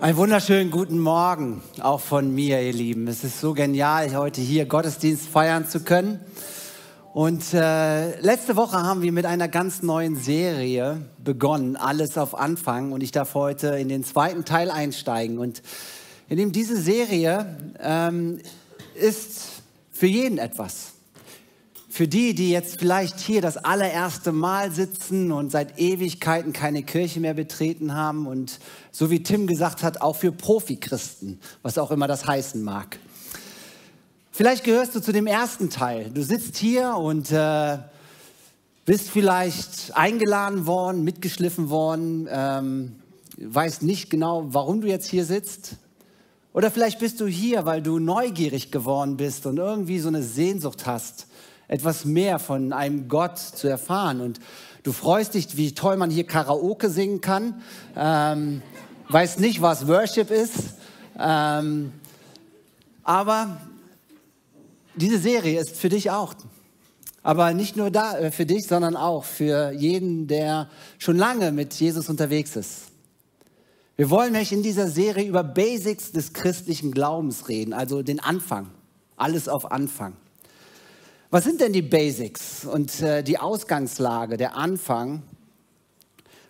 [0.00, 3.08] Einen wunderschönen guten Morgen auch von mir, ihr Lieben.
[3.08, 6.20] Es ist so genial, heute hier Gottesdienst feiern zu können.
[7.14, 12.92] Und äh, letzte Woche haben wir mit einer ganz neuen Serie begonnen, alles auf Anfang.
[12.92, 15.36] Und ich darf heute in den zweiten Teil einsteigen.
[15.36, 15.62] Und
[16.28, 18.38] in dem diese Serie ähm,
[18.94, 20.92] ist für jeden etwas.
[21.90, 27.18] Für die, die jetzt vielleicht hier das allererste Mal sitzen und seit Ewigkeiten keine Kirche
[27.18, 28.58] mehr betreten haben und
[28.92, 32.98] so wie Tim gesagt hat, auch für Profi-Christen, was auch immer das heißen mag.
[34.32, 36.10] Vielleicht gehörst du zu dem ersten Teil.
[36.10, 37.78] Du sitzt hier und äh,
[38.84, 42.96] bist vielleicht eingeladen worden, mitgeschliffen worden, ähm,
[43.38, 45.76] weißt nicht genau, warum du jetzt hier sitzt.
[46.52, 50.86] Oder vielleicht bist du hier, weil du neugierig geworden bist und irgendwie so eine Sehnsucht
[50.86, 51.27] hast,
[51.68, 54.20] etwas mehr von einem Gott zu erfahren.
[54.20, 54.40] Und
[54.82, 57.62] du freust dich, wie toll man hier Karaoke singen kann.
[57.94, 58.62] Ähm,
[59.08, 60.54] weiß nicht, was Worship ist.
[61.18, 61.92] Ähm,
[63.04, 63.60] aber
[64.96, 66.34] diese Serie ist für dich auch.
[67.22, 71.74] Aber nicht nur da äh, für dich, sondern auch für jeden, der schon lange mit
[71.74, 72.84] Jesus unterwegs ist.
[73.96, 78.70] Wir wollen nämlich in dieser Serie über Basics des christlichen Glaubens reden, also den Anfang.
[79.16, 80.16] Alles auf Anfang.
[81.30, 85.22] Was sind denn die Basics und äh, die Ausgangslage, der Anfang,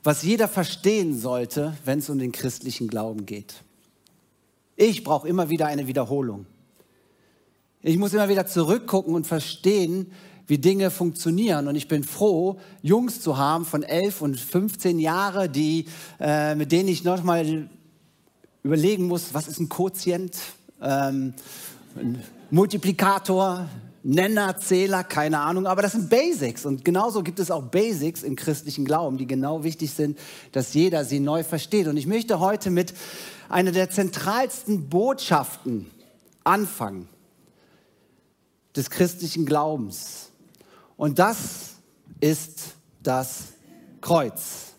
[0.04, 3.56] was jeder verstehen sollte, wenn es um den christlichen Glauben geht?
[4.76, 6.46] Ich brauche immer wieder eine Wiederholung.
[7.82, 10.12] Ich muss immer wieder zurückgucken und verstehen,
[10.46, 11.66] wie Dinge funktionieren.
[11.66, 15.86] Und ich bin froh, Jungs zu haben von 11 und 15 Jahren, die,
[16.20, 17.68] äh, mit denen ich noch mal
[18.62, 20.36] überlegen muss, was ist ein Quotient,
[20.80, 21.34] ähm,
[21.96, 23.68] ein Multiplikator,
[24.02, 26.64] Nenner, Zähler, keine Ahnung, aber das sind Basics.
[26.64, 30.18] Und genauso gibt es auch Basics im christlichen Glauben, die genau wichtig sind,
[30.52, 31.88] dass jeder sie neu versteht.
[31.88, 32.94] Und ich möchte heute mit
[33.48, 35.86] einer der zentralsten Botschaften
[36.44, 37.08] anfangen
[38.76, 40.30] des christlichen Glaubens.
[40.96, 41.76] Und das
[42.20, 43.48] ist das
[44.00, 44.72] Kreuz.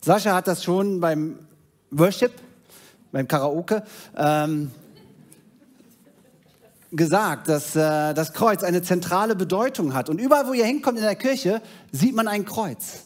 [0.00, 1.38] Sascha hat das schon beim
[1.90, 2.32] Worship,
[3.12, 3.84] beim Karaoke,
[4.16, 4.70] ähm,
[6.92, 10.08] gesagt, dass äh, das Kreuz eine zentrale Bedeutung hat.
[10.08, 11.60] Und überall, wo ihr hinkommt in der Kirche,
[11.90, 13.04] sieht man ein Kreuz.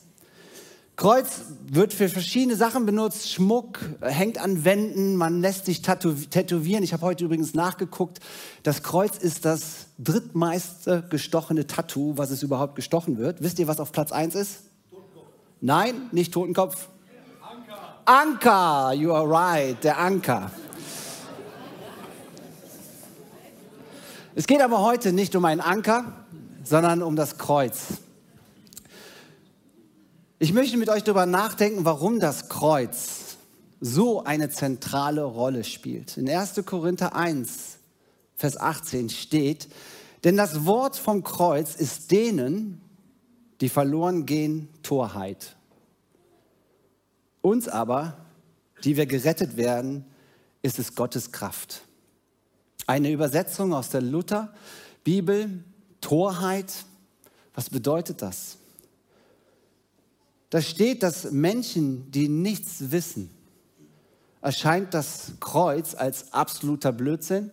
[0.97, 6.83] Kreuz wird für verschiedene Sachen benutzt, Schmuck, hängt an Wänden, man lässt sich tätowieren.
[6.83, 8.21] Ich habe heute übrigens nachgeguckt,
[8.63, 13.43] das Kreuz ist das drittmeiste gestochene Tattoo, was es überhaupt gestochen wird.
[13.43, 14.61] Wisst ihr, was auf Platz 1 ist?
[14.91, 15.27] Totenkopf.
[15.61, 16.89] Nein, nicht Totenkopf.
[17.43, 18.01] Anker.
[18.07, 20.51] Anker, you are right, der Anker.
[24.39, 26.13] Es geht aber heute nicht um einen Anker,
[26.63, 27.85] sondern um das Kreuz.
[30.39, 33.39] Ich möchte mit euch darüber nachdenken, warum das Kreuz
[33.81, 36.19] so eine zentrale Rolle spielt.
[36.19, 36.61] In 1.
[36.67, 37.79] Korinther 1,
[38.35, 39.69] Vers 18 steht,
[40.23, 42.83] denn das Wort vom Kreuz ist denen,
[43.63, 45.57] die verloren gehen, Torheit.
[47.41, 48.19] Uns aber,
[48.85, 50.05] die wir gerettet werden,
[50.61, 51.86] ist es Gottes Kraft.
[52.87, 54.53] Eine Übersetzung aus der Luther
[55.03, 55.65] Bibel,
[56.01, 56.85] Torheit.
[57.55, 58.59] Was bedeutet das?
[60.51, 63.31] Da steht, dass Menschen, die nichts wissen,
[64.41, 67.51] erscheint das Kreuz als absoluter Blödsinn,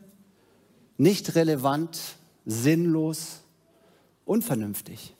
[0.97, 1.99] nicht relevant,
[2.45, 3.41] sinnlos,
[4.25, 5.15] unvernünftig.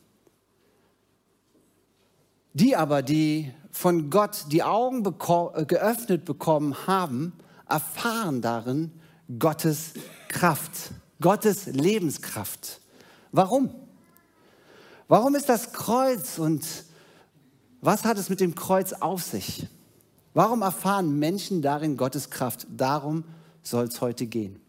[2.53, 7.34] Die aber, die von Gott die Augen beko geöffnet bekommen haben,
[7.68, 8.91] erfahren darin,
[9.40, 9.94] Gottes
[10.28, 12.80] Kraft, Gottes Lebenskraft.
[13.32, 13.70] Warum?
[15.08, 16.66] Warum ist das Kreuz und
[17.82, 19.68] was hat es mit dem Kreuz auf sich?
[20.34, 22.66] Warum erfahren Menschen darin Gottes Kraft?
[22.76, 23.24] Darum
[23.62, 24.60] soll es heute gehen.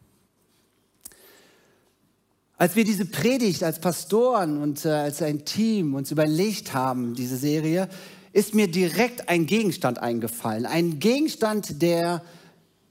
[2.57, 7.37] Als wir diese Predigt als Pastoren und äh, als ein Team uns überlegt haben, diese
[7.37, 7.89] Serie,
[8.33, 10.67] ist mir direkt ein Gegenstand eingefallen.
[10.67, 12.23] Ein Gegenstand, der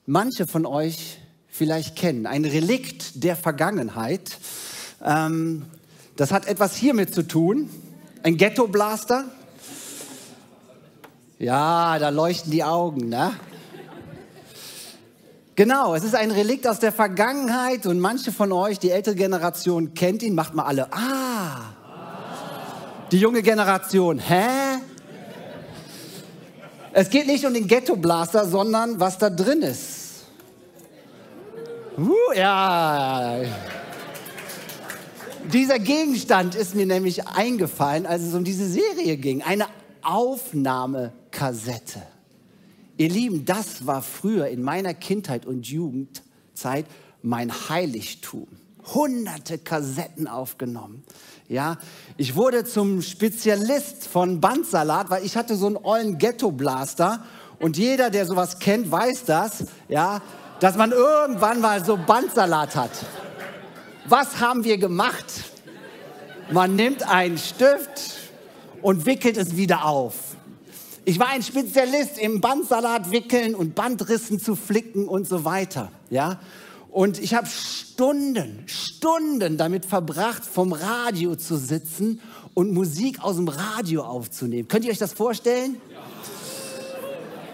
[0.06, 1.20] manche von euch
[1.54, 2.26] vielleicht kennen.
[2.26, 4.38] Ein Relikt der Vergangenheit.
[5.06, 5.64] Ähm,
[6.16, 7.70] das hat etwas hiermit zu tun.
[8.24, 9.26] Ein Ghetto-Blaster.
[11.38, 13.34] Ja, da leuchten die Augen, ne?
[15.56, 19.94] Genau, es ist ein Relikt aus der Vergangenheit und manche von euch, die ältere Generation
[19.94, 21.74] kennt ihn, macht mal alle, ah.
[23.12, 24.80] Die junge Generation, hä?
[26.94, 30.03] Es geht nicht um den Ghetto-Blaster, sondern was da drin ist.
[31.98, 33.42] Uh, ja.
[35.52, 39.44] Dieser Gegenstand ist mir nämlich eingefallen, als es um diese Serie ging.
[39.44, 39.68] Eine
[40.02, 42.02] Aufnahmekassette.
[42.98, 46.86] Ihr Lieben, das war früher in meiner Kindheit und Jugendzeit
[47.22, 48.48] mein Heiligtum.
[48.94, 51.04] Hunderte Kassetten aufgenommen.
[51.48, 51.78] Ja,
[52.18, 57.24] ich wurde zum Spezialist von Bandsalat, weil ich hatte so einen ollen Ghetto-Blaster
[57.60, 60.22] und jeder, der sowas kennt, weiß das, ja,
[60.64, 62.92] dass man irgendwann mal so Bandsalat hat.
[64.06, 65.26] Was haben wir gemacht?
[66.52, 68.14] Man nimmt einen Stift
[68.82, 70.38] und wickelt es wieder auf.
[71.04, 75.92] Ich war ein Spezialist im Bandsalat wickeln und Bandrissen zu flicken und so weiter.
[76.10, 76.40] Ja?
[76.92, 82.22] Und ich habe Stunden, Stunden damit verbracht, vom Radio zu sitzen
[82.54, 84.70] und Musik aus dem Radio aufzunehmen.
[84.70, 85.82] Könnt ihr euch das vorstellen?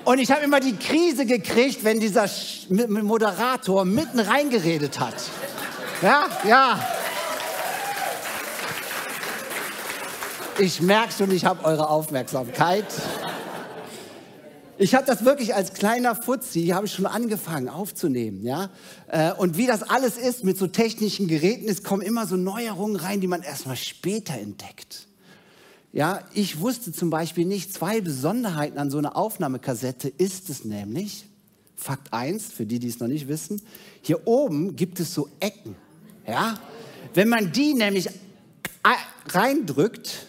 [0.10, 2.28] Und ich habe immer die Krise gekriegt, wenn dieser
[2.70, 5.14] Moderator mitten reingeredet hat.
[6.02, 6.80] Ja, ja.
[10.58, 12.88] Ich merke schon, ich habe eure Aufmerksamkeit.
[14.80, 18.72] Ich habe das wirklich als kleiner Fuzzi, habe ich schon angefangen aufzunehmen, ja.
[19.10, 22.96] Äh, und wie das alles ist mit so technischen Geräten, es kommen immer so Neuerungen
[22.96, 25.09] rein, die man erstmal später entdeckt.
[25.92, 31.26] Ja, ich wusste zum Beispiel nicht, zwei Besonderheiten an so einer Aufnahmekassette ist es nämlich.
[31.76, 33.62] Fakt 1, für die, die es noch nicht wissen,
[34.02, 35.76] hier oben gibt es so Ecken.
[36.28, 36.60] Ja?
[37.14, 38.10] Wenn man die nämlich
[39.30, 40.28] reindrückt,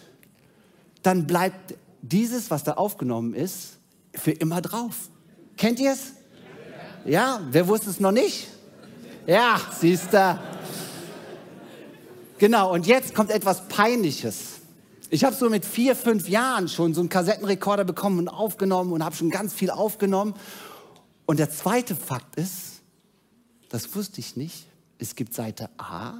[1.03, 3.77] dann bleibt dieses, was da aufgenommen ist,
[4.15, 5.09] für immer drauf.
[5.57, 6.13] Kennt ihr es?
[7.05, 8.47] Ja, wer wusste es noch nicht?
[9.27, 10.39] Ja, siehst du.
[12.37, 14.60] Genau, und jetzt kommt etwas Peinliches.
[15.13, 19.03] Ich habe so mit vier, fünf Jahren schon so einen Kassettenrekorder bekommen und aufgenommen und
[19.03, 20.33] habe schon ganz viel aufgenommen.
[21.25, 22.81] Und der zweite Fakt ist,
[23.67, 24.65] das wusste ich nicht,
[24.99, 26.13] es gibt Seite A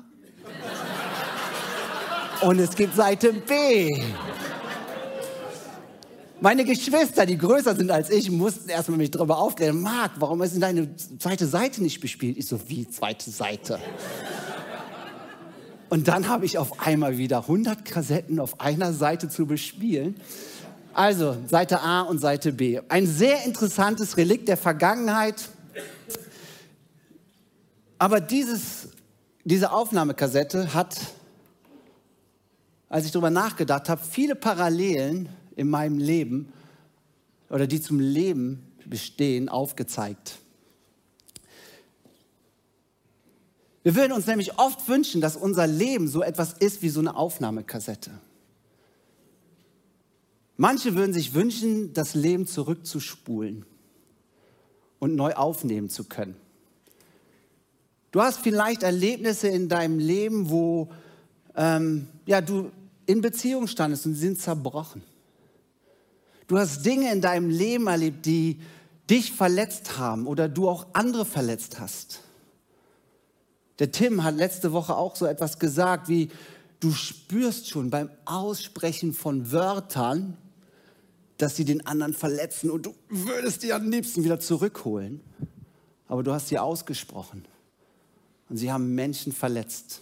[2.41, 3.87] und es gibt Seite B.
[6.41, 9.79] Meine Geschwister, die größer sind als ich, mussten erstmal mich darüber aufklären.
[9.79, 12.37] Marc, warum ist denn deine zweite Seite nicht bespielt?
[12.37, 13.79] Ich so, wie zweite Seite?
[15.91, 20.15] Und dann habe ich auf einmal wieder 100 Kassetten auf einer Seite zu bespielen.
[20.93, 22.79] Also Seite A und Seite B.
[22.87, 25.49] Ein sehr interessantes Relikt der Vergangenheit.
[27.97, 28.87] Aber dieses,
[29.43, 30.95] diese Aufnahmekassette hat,
[32.87, 35.27] als ich darüber nachgedacht habe, viele Parallelen
[35.57, 36.53] in meinem Leben
[37.49, 40.37] oder die zum Leben bestehen, aufgezeigt.
[43.83, 47.15] Wir würden uns nämlich oft wünschen, dass unser Leben so etwas ist wie so eine
[47.15, 48.11] Aufnahmekassette.
[50.57, 53.65] Manche würden sich wünschen, das Leben zurückzuspulen
[54.99, 56.35] und neu aufnehmen zu können.
[58.11, 60.89] Du hast vielleicht Erlebnisse in deinem Leben, wo
[61.55, 62.71] ähm, ja, du
[63.07, 65.01] in Beziehung standest und sie sind zerbrochen.
[66.47, 68.59] Du hast Dinge in deinem Leben erlebt, die
[69.09, 72.21] dich verletzt haben oder du auch andere verletzt hast.
[73.81, 76.29] Der Tim hat letzte Woche auch so etwas gesagt, wie
[76.81, 80.37] du spürst schon beim Aussprechen von Wörtern,
[81.39, 85.19] dass sie den anderen verletzen und du würdest die am liebsten wieder zurückholen.
[86.07, 87.43] Aber du hast sie ausgesprochen
[88.49, 90.01] und sie haben Menschen verletzt.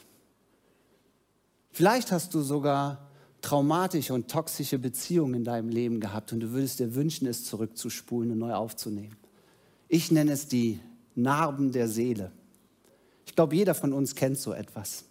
[1.71, 3.07] Vielleicht hast du sogar
[3.39, 8.31] traumatische und toxische Beziehungen in deinem Leben gehabt und du würdest dir wünschen, es zurückzuspulen
[8.31, 9.15] und neu aufzunehmen.
[9.87, 10.81] Ich nenne es die
[11.15, 12.33] Narben der Seele.
[13.29, 15.03] Ich glaube, jeder von uns kennt so etwas.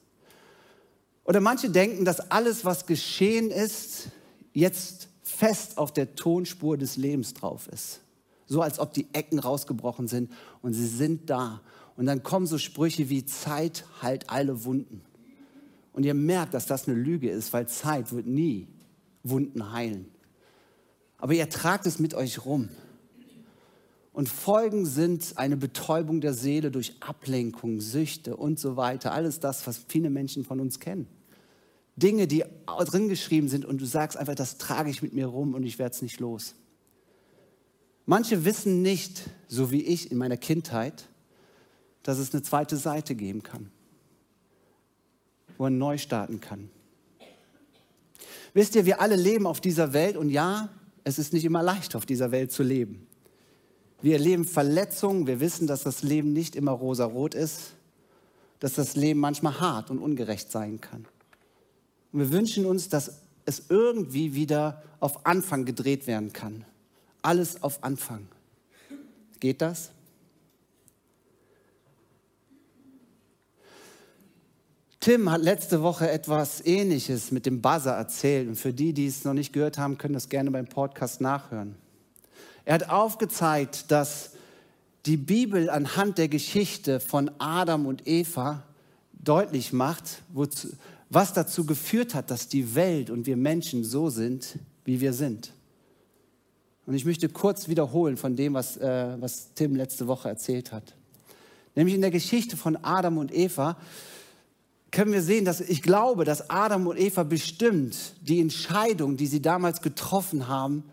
[1.23, 4.09] Oder manche denken, dass alles, was geschehen ist,
[4.53, 8.01] jetzt fest auf der Tonspur des Lebens drauf ist.
[8.47, 10.33] So als ob die Ecken rausgebrochen sind
[10.63, 11.61] und sie sind da.
[11.97, 15.03] Und dann kommen so Sprüche wie Zeit heilt alle Wunden.
[15.93, 18.67] Und ihr merkt, dass das eine Lüge ist, weil Zeit wird nie
[19.23, 20.11] Wunden heilen.
[21.19, 22.69] Aber ihr tragt es mit euch rum.
[24.19, 29.13] Und Folgen sind eine Betäubung der Seele durch Ablenkung, Süchte und so weiter.
[29.13, 31.07] Alles das, was viele Menschen von uns kennen.
[31.95, 35.55] Dinge, die drin geschrieben sind und du sagst einfach, das trage ich mit mir rum
[35.55, 36.57] und ich werde es nicht los.
[38.07, 41.09] Manche wissen nicht, so wie ich in meiner Kindheit,
[42.03, 43.71] dass es eine zweite Seite geben kann
[45.59, 46.71] wo man neu starten kann.
[48.55, 50.71] Wisst ihr, wir alle leben auf dieser Welt und ja,
[51.05, 53.08] es ist nicht immer leicht, auf dieser Welt zu leben.
[54.01, 57.73] Wir erleben Verletzungen, wir wissen, dass das Leben nicht immer rosarot ist,
[58.61, 61.07] dass das Leben manchmal hart und ungerecht sein kann.
[62.13, 66.65] Und wir wünschen uns, dass es irgendwie wieder auf Anfang gedreht werden kann.
[67.23, 68.29] Alles auf Anfang.
[69.41, 69.91] Geht das?
[75.01, 78.49] Tim hat letzte Woche etwas Ähnliches mit dem Buzzer erzählt.
[78.49, 81.77] Und für die, die es noch nicht gehört haben, können das gerne beim Podcast nachhören.
[82.69, 84.33] Er hat aufgezeigt, dass
[85.07, 88.63] die Bibel anhand der Geschichte von Adam und Eva
[89.15, 90.69] deutlich macht, wozu,
[91.09, 95.55] was dazu geführt hat, dass die Welt und wir Menschen so sind, wie wir sind.
[96.85, 100.95] Und ich möchte kurz wiederholen von dem, was, äh, was Tim letzte Woche erzählt hat.
[101.75, 103.79] Nämlich in der Geschichte von Adam und Eva
[104.91, 109.41] können wir sehen, dass ich glaube, dass Adam und Eva bestimmt die Entscheidung, die sie
[109.41, 110.85] damals getroffen haben,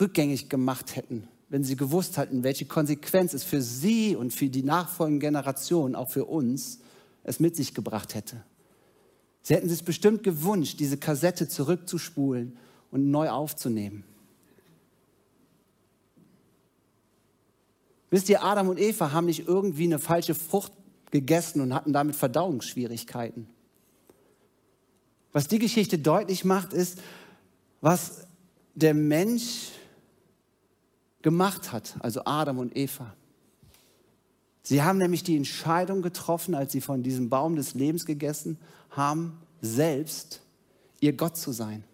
[0.00, 4.62] rückgängig gemacht hätten, wenn sie gewusst hätten, welche Konsequenz es für sie und für die
[4.62, 6.80] nachfolgenden Generationen, auch für uns,
[7.24, 8.42] es mit sich gebracht hätte.
[9.42, 12.56] Sie hätten sich bestimmt gewünscht, diese Kassette zurückzuspulen
[12.90, 14.04] und neu aufzunehmen.
[18.10, 20.72] Wisst ihr, Adam und Eva haben nicht irgendwie eine falsche Frucht
[21.10, 23.48] gegessen und hatten damit Verdauungsschwierigkeiten.
[25.32, 27.00] Was die Geschichte deutlich macht, ist,
[27.80, 28.26] was
[28.74, 29.70] der Mensch
[31.28, 33.14] gemacht hat, also Adam und Eva.
[34.62, 38.56] Sie haben nämlich die Entscheidung getroffen, als sie von diesem Baum des Lebens gegessen
[38.88, 40.40] haben, selbst
[41.00, 41.84] ihr Gott zu sein.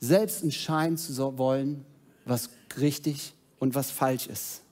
[0.00, 1.84] Selbst entscheiden zu wollen,
[2.24, 2.48] was
[2.78, 4.62] richtig und was falsch ist.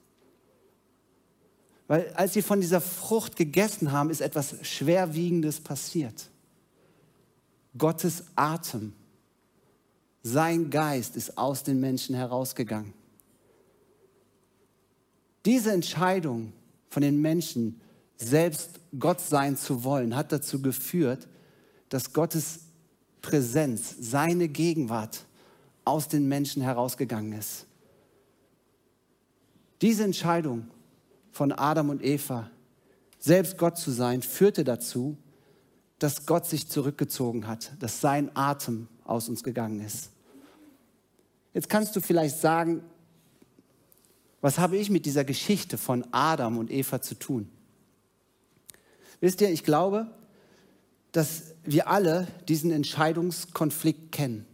[1.89, 6.31] Weil als sie von dieser Frucht gegessen haben, ist etwas Schwerwiegendes passiert.
[7.77, 8.95] Gottes Atem,
[10.25, 12.95] sein Geist ist aus den Menschen herausgegangen.
[15.45, 16.55] Diese Entscheidung
[16.89, 17.81] von den Menschen,
[18.17, 21.29] selbst Gott sein zu wollen, hat dazu geführt,
[21.91, 22.61] dass Gottes
[23.21, 25.27] Präsenz, seine Gegenwart
[25.85, 27.67] aus den Menschen herausgegangen ist.
[29.83, 30.69] Diese Entscheidung
[31.33, 32.51] von Adam und Eva,
[33.19, 35.19] selbst Gott zu sein, führte dazu,
[35.99, 40.14] dass Gott sich zurückgezogen hat, dass sein Atem aus uns gegangen ist.
[41.55, 42.83] Jetzt kannst du vielleicht sagen,
[44.41, 47.49] was habe ich mit dieser Geschichte von Adam und Eva zu tun?
[49.21, 50.11] Wisst ihr, ich glaube,
[51.13, 54.45] dass wir alle diesen Entscheidungskonflikt kennen.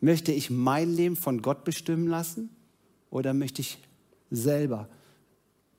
[0.00, 2.50] Möchte ich mein Leben von Gott bestimmen lassen
[3.08, 3.78] oder möchte ich
[4.30, 4.88] selber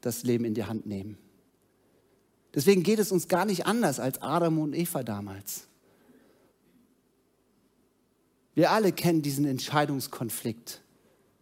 [0.01, 1.17] das Leben in die Hand nehmen.
[2.55, 5.67] Deswegen geht es uns gar nicht anders als Adam und Eva damals.
[8.57, 10.81] Wir alle kennen diesen Entscheidungskonflikt.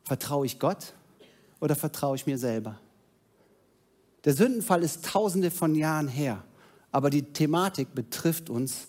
[0.04, 0.96] Vertraue ich Gott
[1.62, 2.78] oder vertraue ich mir selber?
[4.26, 6.44] Der Sündenfall ist tausende von Jahren her,
[6.92, 8.88] aber die Thematik betrifft uns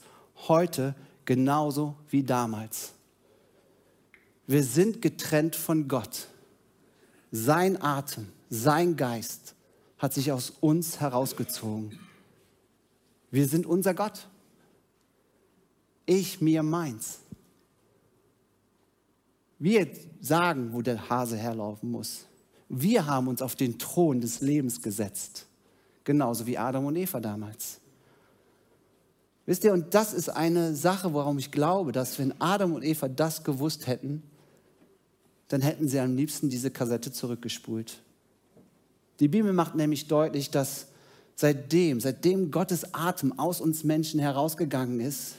[0.48, 2.94] heute genauso wie damals.
[4.48, 6.26] Wir sind getrennt von Gott.
[7.30, 9.54] Sein Atem, sein Geist
[9.98, 11.96] hat sich aus uns herausgezogen.
[13.30, 14.26] Wir sind unser Gott.
[16.06, 17.20] Ich, mir, meins.
[19.58, 19.88] Wir
[20.20, 22.26] sagen, wo der Hase herlaufen muss.
[22.68, 25.46] Wir haben uns auf den Thron des Lebens gesetzt.
[26.04, 27.80] Genauso wie Adam und Eva damals.
[29.46, 33.08] Wisst ihr, und das ist eine Sache, warum ich glaube, dass wenn Adam und Eva
[33.08, 34.22] das gewusst hätten,
[35.48, 38.02] dann hätten sie am liebsten diese Kassette zurückgespult.
[39.20, 40.88] Die Bibel macht nämlich deutlich, dass
[41.36, 45.36] seitdem, seitdem Gottes Atem aus uns Menschen herausgegangen ist,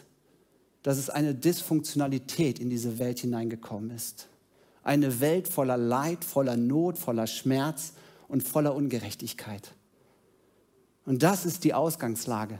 [0.84, 4.28] dass es eine Dysfunktionalität in diese Welt hineingekommen ist.
[4.84, 7.94] Eine Welt voller Leid, voller Not, voller Schmerz
[8.28, 9.74] und voller Ungerechtigkeit.
[11.06, 12.60] Und das ist die Ausgangslage,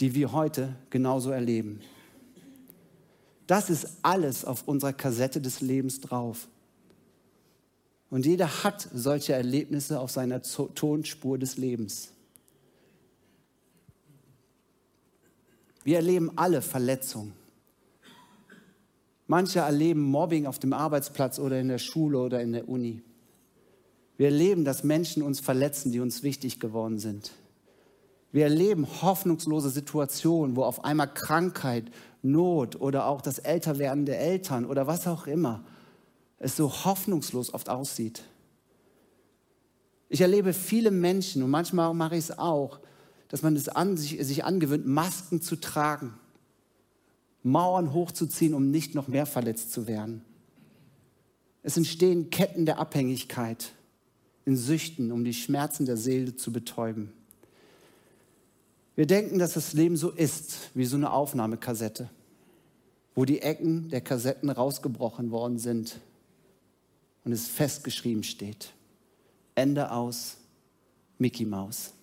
[0.00, 1.80] die wir heute genauso erleben.
[3.46, 6.48] Das ist alles auf unserer Kassette des Lebens drauf.
[8.08, 12.11] Und jeder hat solche Erlebnisse auf seiner Tonspur des Lebens.
[15.84, 17.32] Wir erleben alle Verletzungen.
[19.26, 23.02] Manche erleben Mobbing auf dem Arbeitsplatz oder in der Schule oder in der Uni.
[24.16, 27.32] Wir erleben, dass Menschen uns verletzen, die uns wichtig geworden sind.
[28.30, 31.90] Wir erleben hoffnungslose Situationen, wo auf einmal Krankheit,
[32.22, 35.64] Not oder auch das Älterwerden der Eltern oder was auch immer
[36.42, 38.24] es so hoffnungslos oft aussieht.
[40.08, 42.80] Ich erlebe viele Menschen und manchmal mache ich es auch,
[43.32, 46.12] dass man es an, sich, sich angewöhnt, Masken zu tragen,
[47.42, 50.22] Mauern hochzuziehen, um nicht noch mehr verletzt zu werden.
[51.62, 53.72] Es entstehen Ketten der Abhängigkeit
[54.44, 57.10] in Süchten, um die Schmerzen der Seele zu betäuben.
[58.96, 62.10] Wir denken, dass das Leben so ist, wie so eine Aufnahmekassette,
[63.14, 66.00] wo die Ecken der Kassetten rausgebrochen worden sind
[67.24, 68.74] und es festgeschrieben steht.
[69.54, 70.36] Ende aus,
[71.16, 71.94] Mickey Maus.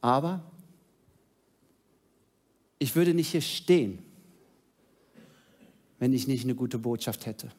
[0.00, 0.42] Aber
[2.78, 3.98] ich würde nicht hier stehen,
[5.98, 7.50] wenn ich nicht eine gute Botschaft hätte.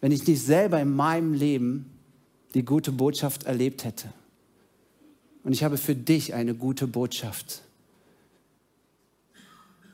[0.00, 1.90] Wenn ich nicht selber in meinem Leben
[2.54, 4.12] die gute Botschaft erlebt hätte.
[5.44, 7.62] Und ich habe für dich eine gute Botschaft.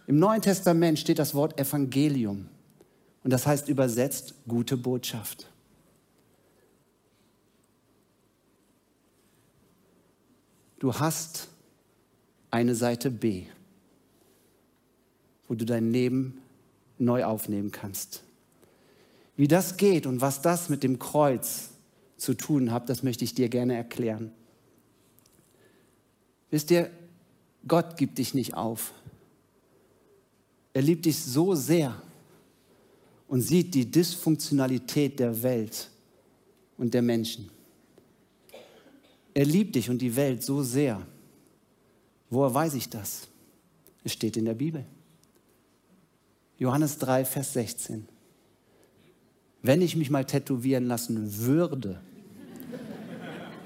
[0.07, 2.49] Im Neuen Testament steht das Wort Evangelium.
[3.25, 5.49] Und das heißt übersetzt gute Botschaft.
[10.79, 11.49] Du hast
[12.51, 13.45] eine Seite B,
[15.49, 16.41] wo du dein Leben
[16.99, 18.23] neu aufnehmen kannst.
[19.37, 21.71] Wie das geht und was das mit dem Kreuz
[22.17, 24.33] zu tun hat, das möchte ich dir gerne erklären.
[26.51, 26.91] Wisst ihr,
[27.69, 28.93] Gott gibt dich nicht auf.
[30.73, 32.01] Er liebt dich so sehr
[33.29, 35.91] und sieht die Dysfunktionalität der Welt
[36.79, 37.51] und der Menschen.
[39.37, 41.07] Er liebt dich und die Welt so sehr.
[42.31, 43.29] Woher weiß ich das?
[44.03, 44.87] Es steht in der Bibel.
[46.59, 48.09] Johannes 3, Vers 16.
[49.61, 52.01] Wenn ich mich mal tätowieren lassen würde,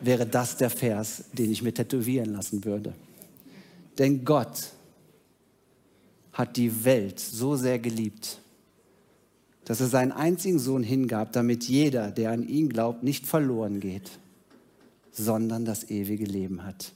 [0.03, 2.93] wäre das der Vers, den ich mir tätowieren lassen würde.
[3.97, 4.73] Denn Gott
[6.33, 8.41] hat die Welt so sehr geliebt,
[9.67, 14.19] dass er seinen einzigen Sohn hingab, damit jeder, der an ihn glaubt, nicht verloren geht,
[15.13, 16.93] sondern das ewige Leben hat.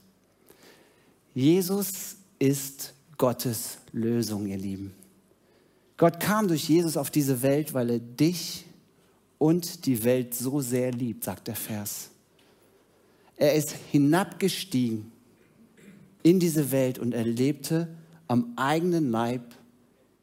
[1.33, 4.93] Jesus ist Gottes Lösung, ihr Lieben.
[5.97, 8.65] Gott kam durch Jesus auf diese Welt, weil er dich
[9.37, 12.09] und die Welt so sehr liebt, sagt der Vers.
[13.37, 15.11] Er ist hinabgestiegen
[16.23, 17.87] in diese Welt und erlebte
[18.27, 19.53] am eigenen Leib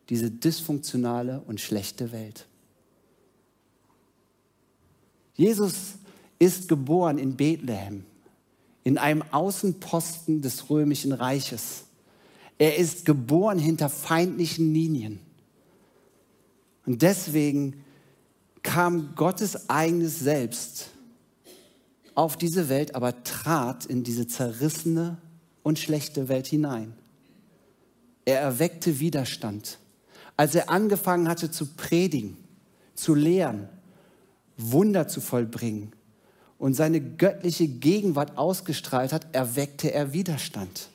[0.09, 2.47] diese dysfunktionale und schlechte Welt.
[5.35, 5.95] Jesus
[6.43, 8.05] ist geboren in Bethlehem,
[8.83, 11.85] in einem Außenposten des römischen Reiches.
[12.59, 15.21] Er ist geboren hinter feindlichen Linien.
[16.85, 17.85] Und deswegen
[18.65, 20.91] kam Gottes eigenes Selbst
[22.17, 25.19] auf diese Welt, aber trat in diese zerrissene
[25.63, 26.95] und schlechte Welt hinein.
[28.25, 29.79] Er erweckte Widerstand.
[30.37, 32.37] Als er angefangen hatte zu predigen,
[32.97, 33.69] zu lehren,
[34.57, 35.93] Wunder zu vollbringen
[36.63, 40.91] und seine göttliche Gegenwart ausgestrahlt hat, erweckte er Widerstand.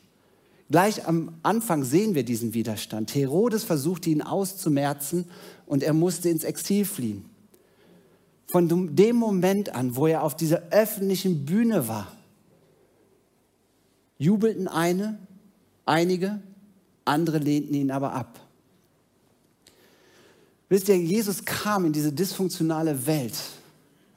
[0.72, 3.14] Gleich am Anfang sehen wir diesen Widerstand.
[3.14, 5.26] Herodes versuchte ihn auszumerzen
[5.66, 7.26] und er musste ins Exil fliehen.
[8.46, 12.14] Von dem Moment an, wo er auf dieser öffentlichen Bühne war,
[14.20, 15.20] jubelten eine,
[15.86, 16.40] einige,
[17.04, 18.40] andere lehnten ihn aber ab.
[20.70, 23.36] Wisst ihr, Jesus kam in diese dysfunktionale Welt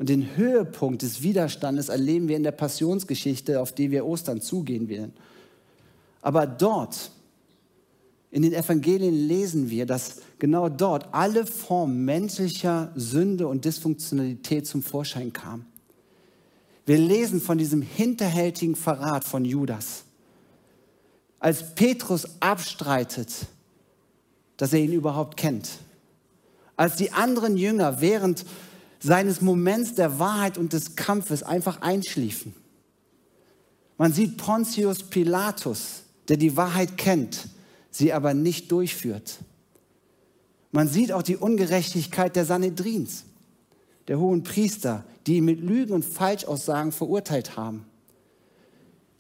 [0.01, 4.89] und den Höhepunkt des Widerstandes erleben wir in der Passionsgeschichte, auf die wir Ostern zugehen
[4.89, 5.13] werden.
[6.23, 7.11] Aber dort,
[8.31, 14.83] in den Evangelien lesen wir, dass genau dort alle Formen menschlicher Sünde und Dysfunktionalität zum
[14.83, 15.67] Vorschein kamen.
[16.87, 20.05] Wir lesen von diesem hinterhältigen Verrat von Judas.
[21.41, 23.35] Als Petrus abstreitet,
[24.57, 25.69] dass er ihn überhaupt kennt.
[26.75, 28.47] Als die anderen Jünger während
[29.01, 32.55] seines Moments der Wahrheit und des Kampfes einfach einschliefen.
[33.97, 37.49] Man sieht Pontius Pilatus, der die Wahrheit kennt,
[37.91, 39.39] sie aber nicht durchführt.
[40.73, 43.25] Man sieht auch die Ungerechtigkeit der Sanhedrins,
[44.09, 47.87] der hohen Priester, die ihn mit Lügen und Falschaussagen verurteilt haben.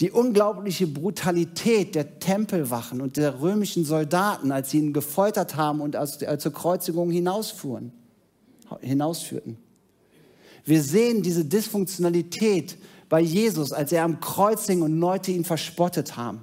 [0.01, 5.97] Die unglaubliche Brutalität der Tempelwachen und der römischen Soldaten, als sie ihn gefoltert haben und
[6.39, 7.93] zur Kreuzigung hinausfuhren,
[8.81, 9.59] hinausführten.
[10.65, 12.77] Wir sehen diese Dysfunktionalität
[13.09, 16.43] bei Jesus, als er am Kreuz hing und Leute ihn verspottet haben.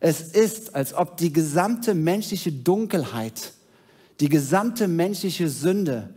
[0.00, 3.52] Es ist, als ob die gesamte menschliche Dunkelheit,
[4.20, 6.14] die gesamte menschliche Sünde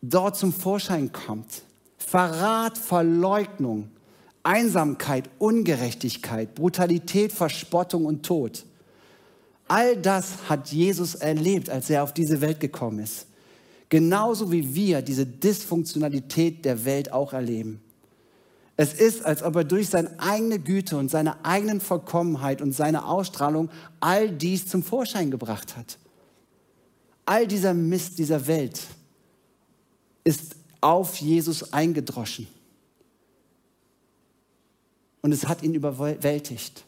[0.00, 1.62] dort zum Vorschein kommt.
[1.98, 3.90] Verrat, Verleugnung,
[4.42, 8.64] Einsamkeit, Ungerechtigkeit, Brutalität, Verspottung und Tod.
[9.68, 13.26] All das hat Jesus erlebt, als er auf diese Welt gekommen ist.
[13.90, 17.82] Genauso wie wir diese Dysfunktionalität der Welt auch erleben.
[18.76, 23.04] Es ist, als ob er durch seine eigene Güte und seine eigenen Vollkommenheit und seine
[23.04, 25.98] Ausstrahlung all dies zum Vorschein gebracht hat.
[27.26, 28.80] All dieser Mist dieser Welt
[30.24, 32.46] ist auf Jesus eingedroschen.
[35.20, 36.84] Und es hat ihn überwältigt.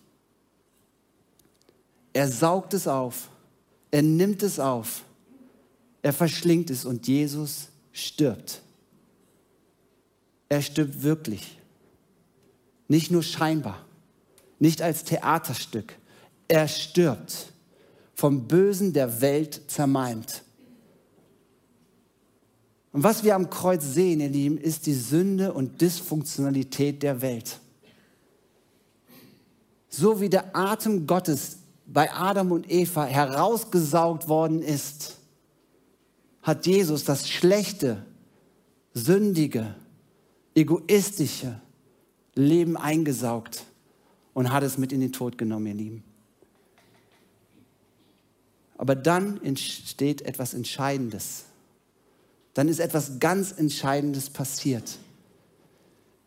[2.13, 3.29] Er saugt es auf.
[3.91, 5.05] Er nimmt es auf.
[6.03, 8.61] Er verschlingt es und Jesus stirbt.
[10.49, 11.59] Er stirbt wirklich.
[12.89, 13.87] Nicht nur scheinbar,
[14.59, 15.95] nicht als Theaterstück.
[16.49, 17.53] Er stirbt
[18.15, 20.43] vom Bösen der Welt zermalmt.
[22.93, 27.59] Und was wir am Kreuz sehen, ihr Lieben, ist die Sünde und Dysfunktionalität der Welt.
[29.89, 35.17] So wie der Atem Gottes bei Adam und Eva herausgesaugt worden ist,
[36.43, 38.05] hat Jesus das schlechte,
[38.95, 39.75] sündige,
[40.55, 41.61] egoistische
[42.35, 43.65] Leben eingesaugt
[44.35, 46.05] und hat es mit in den Tod genommen, ihr Lieben.
[48.77, 51.45] Aber dann entsteht etwas Entscheidendes.
[52.55, 54.99] Dann ist etwas ganz Entscheidendes passiert.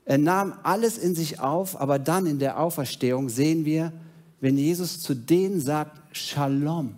[0.05, 3.91] Er nahm alles in sich auf, aber dann in der Auferstehung sehen wir,
[4.39, 6.95] wenn Jesus zu denen sagt, Shalom,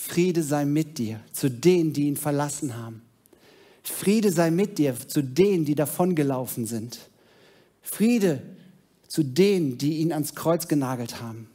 [0.00, 3.02] Friede sei mit dir, zu denen, die ihn verlassen haben.
[3.82, 7.10] Friede sei mit dir, zu denen, die davongelaufen sind.
[7.82, 8.40] Friede
[9.08, 11.48] zu denen, die ihn ans Kreuz genagelt haben.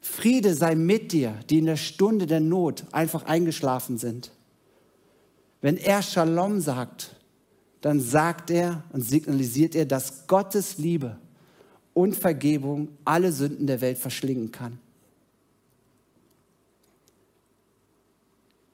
[0.00, 4.30] Friede sei mit dir, die in der Stunde der Not einfach eingeschlafen sind.
[5.60, 7.16] Wenn er Shalom sagt,
[7.80, 11.18] dann sagt er und signalisiert er, dass Gottes Liebe
[11.94, 14.78] und Vergebung alle Sünden der Welt verschlingen kann.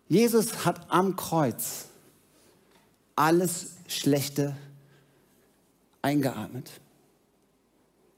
[0.09, 1.87] Jesus hat am Kreuz
[3.17, 4.57] alles Schlechte
[6.03, 6.71] eingeatmet.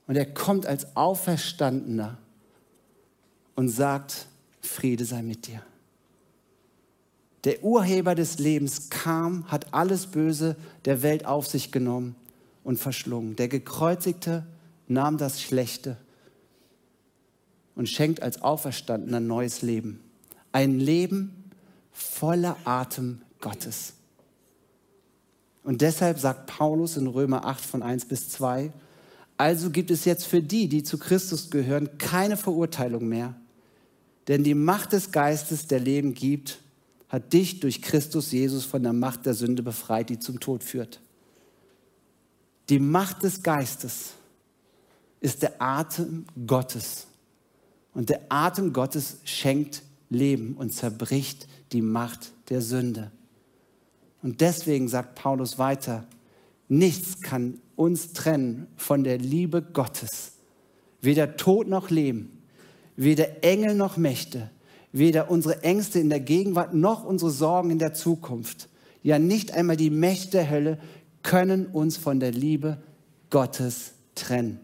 [0.07, 2.19] Und er kommt als Auferstandener
[3.55, 4.27] und sagt,
[4.61, 5.63] Friede sei mit dir.
[7.45, 12.17] Der Urheber des Lebens kam, hat alles Böse der Welt auf sich genommen
[12.65, 13.37] und verschlungen.
[13.37, 14.45] Der Gekreuzigte
[14.89, 15.97] nahm das Schlechte
[17.75, 20.01] und schenkt als Auferstandener neues Leben.
[20.53, 21.38] Ein Leben
[21.99, 23.95] voller Atem Gottes.
[25.65, 28.73] Und deshalb sagt Paulus in Römer 8 von 1 bis 2,
[29.37, 33.35] also gibt es jetzt für die, die zu Christus gehören, keine Verurteilung mehr.
[34.29, 36.61] Denn die Macht des Geistes, der Leben gibt,
[37.09, 41.01] hat dich durch Christus Jesus von der Macht der Sünde befreit, die zum Tod führt.
[42.69, 44.13] Die Macht des Geistes
[45.21, 47.07] ist der Atem Gottes.
[47.95, 53.11] Und der Atem Gottes schenkt Leben und zerbricht die Macht der Sünde.
[54.23, 56.07] Und deswegen sagt Paulus weiter,
[56.69, 60.33] nichts kann uns trennen von der Liebe Gottes.
[61.01, 62.43] Weder Tod noch Leben,
[62.97, 64.51] weder Engel noch Mächte,
[64.93, 68.69] weder unsere Ängste in der Gegenwart noch unsere Sorgen in der Zukunft.
[69.03, 70.79] Ja, nicht einmal die Mächte der Hölle
[71.23, 72.79] können uns von der Liebe
[73.31, 74.61] Gottes trennen.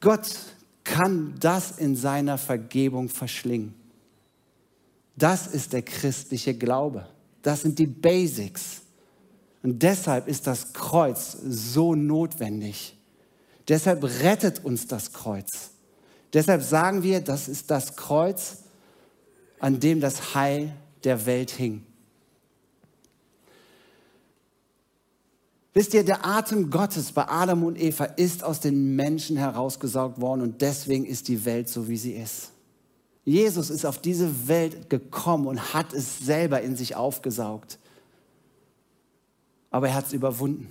[0.00, 0.28] Gott
[0.84, 3.74] kann das in seiner Vergebung verschlingen.
[5.16, 7.06] Das ist der christliche Glaube.
[7.42, 8.82] Das sind die Basics.
[9.62, 12.96] Und deshalb ist das Kreuz so notwendig.
[13.68, 15.70] Deshalb rettet uns das Kreuz.
[16.32, 18.58] Deshalb sagen wir, das ist das Kreuz,
[19.60, 21.84] an dem das Heil der Welt hing.
[25.74, 30.42] Wisst ihr, der Atem Gottes bei Adam und Eva ist aus den Menschen herausgesaugt worden
[30.42, 32.52] und deswegen ist die Welt so, wie sie ist.
[33.24, 37.78] Jesus ist auf diese Welt gekommen und hat es selber in sich aufgesaugt.
[39.70, 40.68] Aber er hat es überwunden.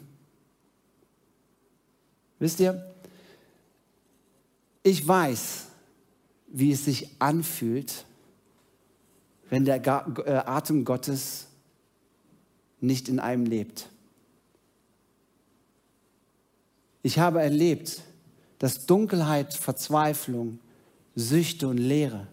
[2.37, 2.91] Wisst ihr,
[4.83, 5.67] ich weiß,
[6.47, 8.05] wie es sich anfühlt,
[9.49, 11.47] wenn der äh, Atem Gottes
[12.79, 13.90] nicht in einem lebt.
[17.03, 18.01] Ich habe erlebt,
[18.59, 20.59] dass Dunkelheit, Verzweiflung,
[21.15, 22.27] Süchte und Leere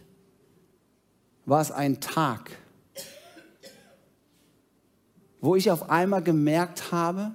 [1.47, 2.53] war es ein Tag,
[5.41, 7.33] wo ich auf einmal gemerkt habe,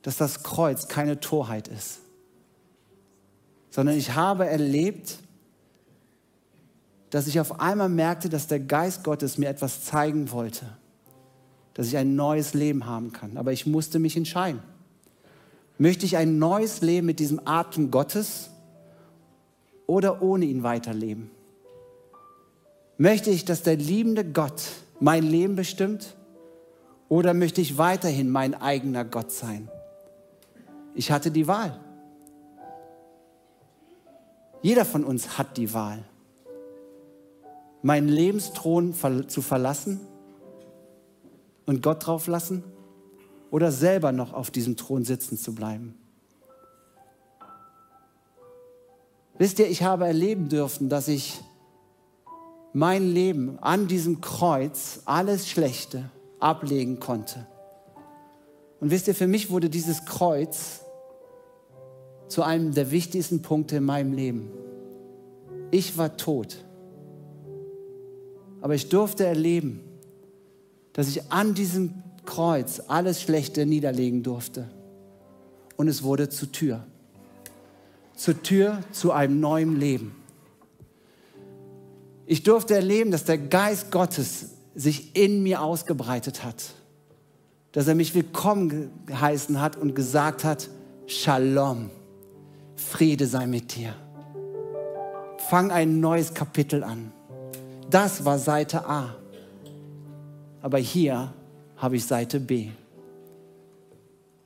[0.00, 2.00] dass das Kreuz keine Torheit ist,
[3.76, 5.18] sondern ich habe erlebt,
[7.10, 10.64] dass ich auf einmal merkte, dass der Geist Gottes mir etwas zeigen wollte,
[11.74, 13.36] dass ich ein neues Leben haben kann.
[13.36, 14.62] Aber ich musste mich entscheiden.
[15.76, 18.48] Möchte ich ein neues Leben mit diesem Atem Gottes
[19.86, 21.30] oder ohne ihn weiterleben?
[22.96, 24.62] Möchte ich, dass der liebende Gott
[25.00, 26.16] mein Leben bestimmt
[27.10, 29.68] oder möchte ich weiterhin mein eigener Gott sein?
[30.94, 31.78] Ich hatte die Wahl.
[34.62, 36.04] Jeder von uns hat die Wahl
[37.82, 38.94] meinen Lebensthron
[39.28, 40.00] zu verlassen
[41.66, 42.64] und Gott drauf lassen
[43.50, 45.94] oder selber noch auf diesem Thron sitzen zu bleiben.
[49.38, 51.40] Wisst ihr, ich habe erleben dürfen, dass ich
[52.72, 57.46] mein Leben an diesem Kreuz, alles Schlechte, ablegen konnte.
[58.80, 60.80] Und wisst ihr, für mich wurde dieses Kreuz
[62.28, 64.50] zu einem der wichtigsten Punkte in meinem Leben.
[65.70, 66.64] Ich war tot.
[68.60, 69.80] Aber ich durfte erleben,
[70.92, 74.68] dass ich an diesem Kreuz alles Schlechte niederlegen durfte.
[75.76, 76.84] Und es wurde zur Tür.
[78.16, 80.16] Zur Tür zu einem neuen Leben.
[82.24, 86.74] Ich durfte erleben, dass der Geist Gottes sich in mir ausgebreitet hat.
[87.72, 90.68] Dass er mich willkommen geheißen hat und gesagt hat,
[91.06, 91.90] Shalom,
[92.76, 93.94] Friede sei mit dir.
[95.48, 97.12] Fang ein neues Kapitel an.
[97.90, 99.14] Das war Seite A.
[100.60, 101.32] Aber hier
[101.76, 102.68] habe ich Seite B.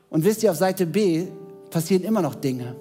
[0.09, 1.27] Und wisst ihr, auf Seite B
[1.71, 2.77] passieren immer noch Dinge.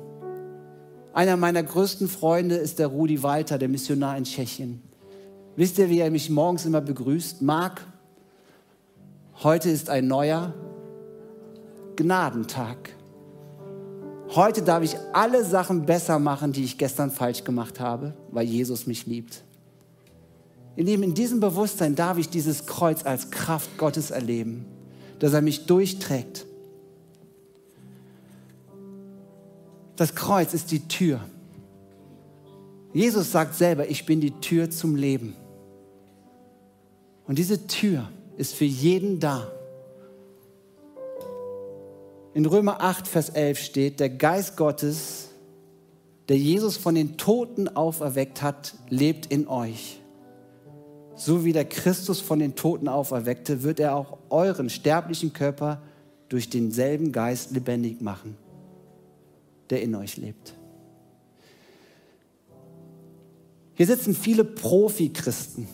[1.14, 4.82] Einer meiner größten Freunde ist der Rudi Walter, der Missionar in Tschechien.
[5.56, 7.42] Wisst ihr, wie er mich morgens immer begrüßt?
[7.42, 7.82] Marc,
[9.44, 10.54] heute ist ein neuer
[11.96, 12.96] Gnadentag.
[14.36, 18.86] Heute darf ich alle Sachen besser machen, die ich gestern falsch gemacht habe, weil Jesus
[18.86, 19.44] mich liebt.
[20.76, 24.66] In diesem Bewusstsein darf ich dieses Kreuz als Kraft Gottes erleben,
[25.18, 26.46] dass er mich durchträgt.
[29.96, 31.20] Das Kreuz ist die Tür.
[32.94, 35.36] Jesus sagt selber, ich bin die Tür zum Leben.
[37.28, 39.52] Und diese Tür ist für jeden da.
[42.40, 45.28] In Römer 8, Vers 11 steht, der Geist Gottes,
[46.30, 50.00] der Jesus von den Toten auferweckt hat, lebt in euch
[51.20, 55.82] so wie der Christus von den Toten auferweckte, wird er auch euren sterblichen Körper
[56.30, 58.38] durch denselben Geist lebendig machen,
[59.70, 60.54] der in euch lebt.
[63.74, 65.68] Hier sitzen viele Profi-Christen,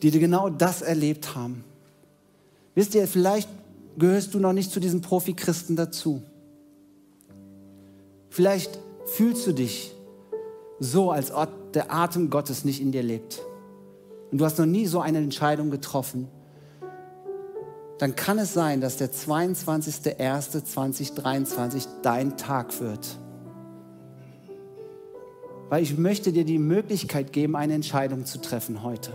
[0.00, 1.64] die genau das erlebt haben.
[2.76, 3.48] Wisst ihr, vielleicht
[3.98, 6.22] gehörst du noch nicht zu diesen Profi-Christen dazu.
[8.30, 9.94] Vielleicht fühlst du dich
[10.78, 13.42] so, als ob der Atem Gottes nicht in dir lebt
[14.30, 16.28] und du hast noch nie so eine Entscheidung getroffen,
[17.98, 23.18] dann kann es sein, dass der 22.01.2023 dein Tag wird.
[25.68, 29.10] Weil ich möchte dir die Möglichkeit geben, eine Entscheidung zu treffen heute.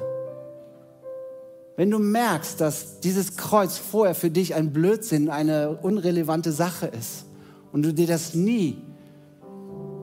[1.75, 7.25] Wenn du merkst, dass dieses Kreuz vorher für dich ein Blödsinn, eine unrelevante Sache ist
[7.71, 8.77] und du dir das nie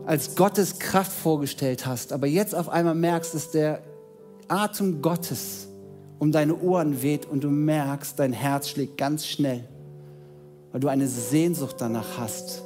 [0.05, 3.83] als Gottes Kraft vorgestellt hast, aber jetzt auf einmal merkst, dass der
[4.49, 5.69] Atem Gottes
[6.19, 9.69] um deine Ohren weht und du merkst, dein Herz schlägt ganz schnell,
[10.73, 12.63] weil du eine Sehnsucht danach hast,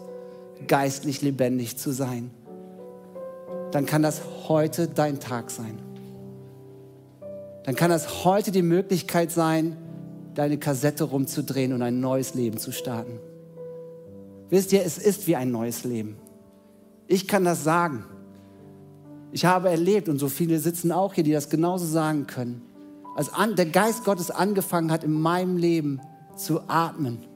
[0.67, 2.31] geistlich lebendig zu sein,
[3.71, 5.94] dann kann das heute dein Tag sein.
[7.65, 9.77] Dann kann das heute die Möglichkeit sein,
[10.35, 13.19] deine Kassette rumzudrehen und ein neues Leben zu starten.
[14.51, 16.17] Wisst ihr, es ist wie ein neues Leben.
[17.07, 18.05] Ich kann das sagen.
[19.33, 22.63] Ich habe erlebt, und so viele sitzen auch hier, die das genauso sagen können,
[23.17, 26.01] als an, der Geist Gottes angefangen hat, in meinem Leben
[26.37, 27.27] zu atmen,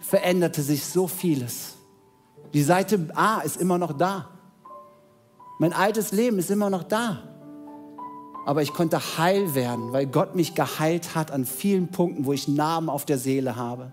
[0.00, 1.74] veränderte sich so vieles.
[2.52, 4.28] Die Seite A ist immer noch da.
[5.58, 7.31] Mein altes Leben ist immer noch da.
[8.44, 12.48] Aber ich konnte heil werden, weil Gott mich geheilt hat an vielen Punkten, wo ich
[12.48, 13.92] Narben auf der Seele habe.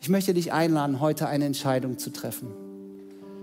[0.00, 2.48] Ich möchte dich einladen, heute eine Entscheidung zu treffen.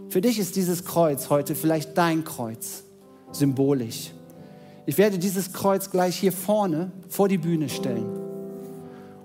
[0.09, 2.83] Für dich ist dieses Kreuz heute vielleicht dein Kreuz,
[3.31, 4.11] symbolisch.
[4.85, 8.05] Ich werde dieses Kreuz gleich hier vorne vor die Bühne stellen.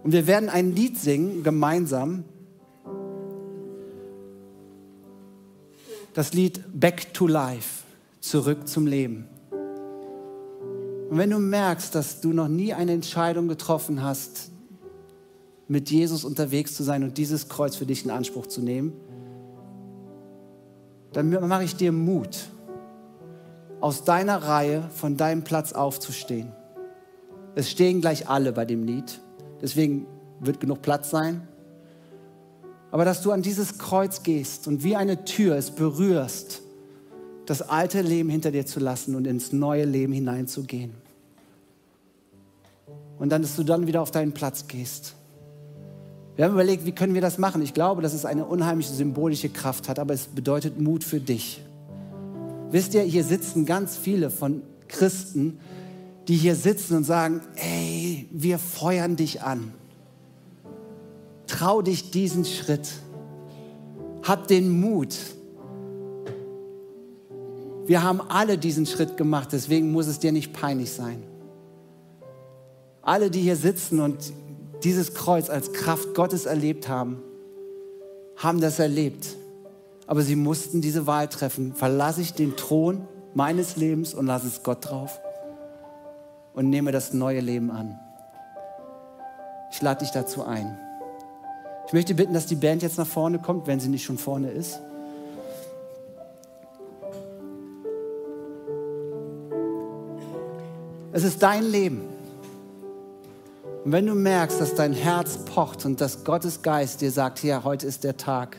[0.03, 2.25] Und wir werden ein Lied singen, gemeinsam.
[6.15, 7.83] Das Lied Back to Life,
[8.21, 9.29] zurück zum Leben.
[11.09, 14.51] Und wenn du merkst, dass du noch nie eine Entscheidung getroffen hast,
[15.69, 18.93] mit Jesus unterwegs zu sein und dieses Kreuz für dich in Anspruch zu nehmen,
[21.13, 22.49] dann mache ich dir Mut,
[23.81, 26.53] aus deiner Reihe, von deinem Platz aufzustehen.
[27.55, 29.21] Es stehen gleich alle bei dem Lied,
[29.63, 30.07] deswegen
[30.41, 31.47] wird genug Platz sein.
[32.91, 36.63] Aber dass du an dieses Kreuz gehst und wie eine Tür es berührst,
[37.47, 40.93] das alte Leben hinter dir zu lassen und ins neue Leben hineinzugehen.
[43.19, 45.15] Und dann, dass du dann wieder auf deinen Platz gehst.
[46.37, 47.63] Wir haben überlegt, wie können wir das machen?
[47.63, 51.63] Ich glaube, dass es eine unheimliche symbolische Kraft hat, aber es bedeutet Mut für dich.
[52.71, 55.59] Wisst ihr, hier sitzen ganz viele von Christen,
[56.29, 59.73] die hier sitzen und sagen, ey, wir feuern dich an.
[61.47, 62.89] Trau dich diesen Schritt.
[64.23, 65.17] Hab den Mut.
[67.87, 71.23] Wir haben alle diesen Schritt gemacht, deswegen muss es dir nicht peinlich sein.
[73.01, 74.33] Alle, die hier sitzen und
[74.83, 77.23] dieses Kreuz als Kraft Gottes erlebt haben,
[78.37, 79.37] haben das erlebt.
[80.09, 81.75] Aber sie mussten diese Wahl treffen.
[81.75, 85.21] Verlasse ich den Thron meines Lebens und lasse es Gott drauf
[86.55, 87.99] und nehme das neue Leben an.
[89.71, 90.79] Ich lade dich dazu ein.
[91.87, 94.51] Ich möchte bitten, dass die Band jetzt nach vorne kommt, wenn sie nicht schon vorne
[94.51, 94.81] ist.
[101.17, 102.03] Es ist dein Leben.
[103.87, 107.65] Und wenn du merkst, dass dein Herz pocht und dass Gottes Geist dir sagt, hier,
[107.65, 108.59] heute ist der Tag,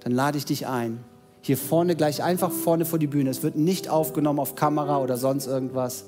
[0.00, 1.04] dann lade ich dich ein.
[1.40, 3.30] Hier vorne, gleich einfach vorne vor die Bühne.
[3.30, 6.06] Es wird nicht aufgenommen auf Kamera oder sonst irgendwas.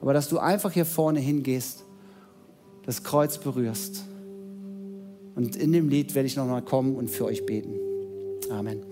[0.00, 1.82] Aber dass du einfach hier vorne hingehst,
[2.84, 4.04] das Kreuz berührst.
[5.34, 7.74] Und in dem Lied werde ich nochmal kommen und für euch beten.
[8.52, 8.84] Amen.